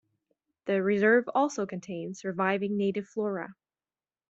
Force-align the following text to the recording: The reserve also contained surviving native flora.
The 0.65 0.81
reserve 0.81 1.29
also 1.35 1.67
contained 1.67 2.17
surviving 2.17 2.75
native 2.75 3.07
flora. 3.07 3.53